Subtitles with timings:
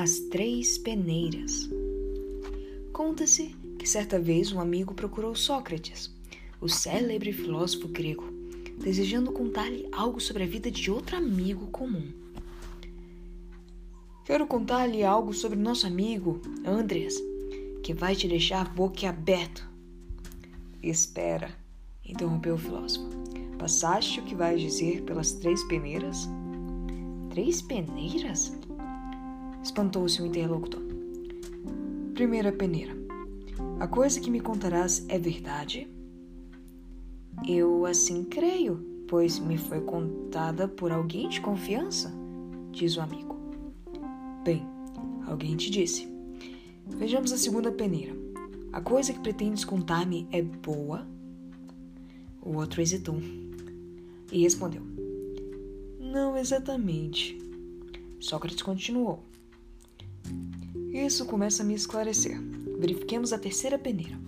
[0.00, 1.68] As Três Peneiras.
[2.92, 6.14] Conta-se que certa vez um amigo procurou Sócrates,
[6.60, 8.22] o célebre filósofo grego,
[8.80, 12.12] desejando contar-lhe algo sobre a vida de outro amigo comum.
[14.24, 17.16] Quero contar-lhe algo sobre nosso amigo, Andreas,
[17.82, 19.68] que vai te deixar boquiaberto.
[20.80, 21.50] Espera,
[22.04, 23.08] interrompeu o filósofo.
[23.58, 26.28] Passaste o que vais dizer pelas três peneiras?
[27.30, 28.52] Três peneiras?
[29.68, 30.80] Espantou-se o interlocutor.
[32.14, 32.96] Primeira peneira.
[33.78, 35.86] A coisa que me contarás é verdade?
[37.46, 42.10] Eu assim creio, pois me foi contada por alguém de confiança,
[42.72, 43.36] diz o amigo.
[44.42, 44.66] Bem,
[45.26, 46.08] alguém te disse.
[46.86, 48.16] Vejamos a segunda peneira.
[48.72, 51.06] A coisa que pretendes contar-me é boa?
[52.40, 53.20] O outro hesitou
[54.32, 54.82] e respondeu:
[56.00, 57.36] Não exatamente.
[58.18, 59.27] Sócrates continuou:
[61.06, 62.40] Isso começa a me esclarecer.
[62.76, 64.18] Verifiquemos a terceira peneira,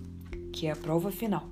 [0.53, 1.49] que é a prova final.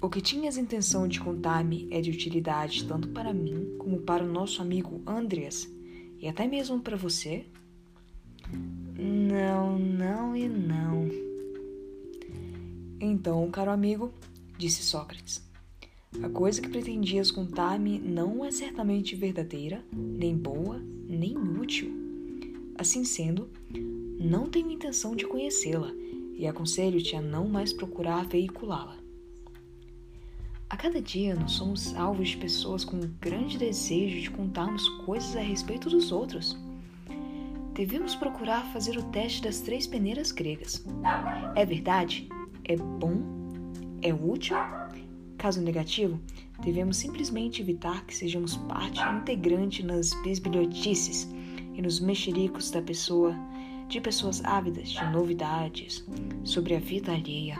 [0.00, 4.32] O que tinhas intenção de contar-me é de utilidade tanto para mim como para o
[4.32, 5.68] nosso amigo Andreas
[6.18, 7.44] e até mesmo para você?
[8.98, 11.06] Não, não e não.
[12.98, 14.14] Então, caro amigo,
[14.56, 15.46] disse Sócrates,
[16.22, 21.99] a coisa que pretendias contar-me não é certamente verdadeira, nem boa, nem útil.
[22.80, 23.46] Assim sendo,
[24.18, 25.92] não tenho intenção de conhecê-la
[26.34, 28.96] e aconselho-te a não mais procurar veiculá-la.
[30.70, 35.36] A cada dia nós somos alvos de pessoas com um grande desejo de contarmos coisas
[35.36, 36.56] a respeito dos outros.
[37.74, 40.82] Devemos procurar fazer o teste das três peneiras gregas.
[41.54, 42.30] É verdade?
[42.64, 43.20] É bom?
[44.00, 44.56] É útil?
[45.36, 46.18] Caso negativo,
[46.62, 51.28] devemos simplesmente evitar que sejamos parte integrante nas bisbilhotices
[51.74, 53.34] e nos mexericos da pessoa,
[53.88, 56.04] de pessoas ávidas de novidades
[56.44, 57.58] sobre a vida alheia.